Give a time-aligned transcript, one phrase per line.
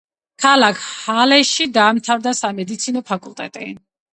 [0.43, 3.71] ქალაქ ჰალეში დაამთავრა სამედიცინო ფაკულტეტი.